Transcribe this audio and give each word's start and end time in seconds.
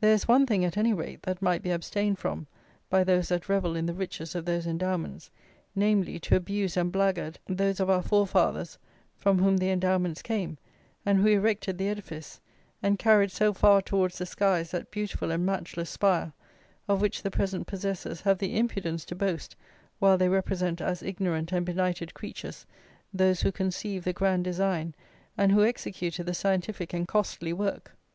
There 0.00 0.14
is 0.14 0.26
one 0.26 0.46
thing, 0.46 0.64
at 0.64 0.78
any 0.78 0.94
rate, 0.94 1.24
that 1.24 1.42
might 1.42 1.60
be 1.60 1.70
abstained 1.72 2.18
from, 2.18 2.46
by 2.88 3.04
those 3.04 3.28
that 3.28 3.50
revel 3.50 3.76
in 3.76 3.84
the 3.84 3.92
riches 3.92 4.34
of 4.34 4.46
those 4.46 4.66
endowments; 4.66 5.30
namely, 5.74 6.18
to 6.20 6.36
abuse 6.36 6.74
and 6.78 6.90
blackguard 6.90 7.38
those 7.46 7.78
of 7.78 7.90
our 7.90 8.00
forefathers, 8.00 8.78
from 9.18 9.40
whom 9.40 9.58
the 9.58 9.68
endowments 9.70 10.22
came, 10.22 10.56
and 11.04 11.18
who 11.18 11.26
erected 11.28 11.76
the 11.76 11.90
edifice, 11.90 12.40
and 12.82 12.98
carried 12.98 13.30
so 13.30 13.52
far 13.52 13.82
towards 13.82 14.16
the 14.16 14.24
skies 14.24 14.70
that 14.70 14.90
beautiful 14.90 15.30
and 15.30 15.44
matchless 15.44 15.90
spire, 15.90 16.32
of 16.88 17.02
which 17.02 17.22
the 17.22 17.30
present 17.30 17.66
possessors 17.66 18.22
have 18.22 18.38
the 18.38 18.56
impudence 18.58 19.04
to 19.04 19.14
boast, 19.14 19.54
while 19.98 20.16
they 20.16 20.30
represent 20.30 20.80
as 20.80 21.02
ignorant 21.02 21.52
and 21.52 21.66
benighted 21.66 22.14
creatures, 22.14 22.64
those 23.12 23.42
who 23.42 23.52
conceived 23.52 24.06
the 24.06 24.14
grand 24.14 24.44
design, 24.44 24.94
and 25.36 25.52
who 25.52 25.62
executed 25.62 26.24
the 26.24 26.32
scientific 26.32 26.94
and 26.94 27.06
costly 27.06 27.52
work. 27.52 27.94